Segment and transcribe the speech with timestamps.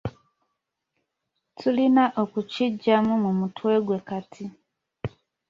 [1.57, 4.45] Tulina okukigyamu mu mutwe gwe kati.